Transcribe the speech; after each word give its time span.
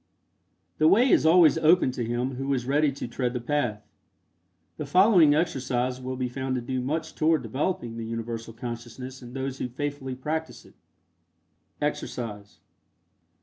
The 0.79 0.87
way 0.87 1.07
is 1.11 1.27
always 1.27 1.59
opened 1.59 1.93
to 1.93 2.03
him 2.03 2.33
who 2.37 2.51
is 2.55 2.65
ready 2.65 2.91
to 2.91 3.07
tread 3.07 3.33
the 3.33 3.39
path. 3.39 3.85
The 4.77 4.87
following 4.87 5.35
exercise 5.35 6.01
will 6.01 6.15
be 6.15 6.27
found 6.27 6.55
to 6.55 6.61
do 6.61 6.81
much 6.81 7.13
toward 7.13 7.43
developing 7.43 7.97
the 7.97 8.05
Universal 8.07 8.53
Consciousness 8.53 9.21
in 9.21 9.33
those 9.33 9.59
who 9.59 9.69
faithfully 9.69 10.15
practice 10.15 10.65
it. 10.65 10.73
EXERCISE. 11.83 12.61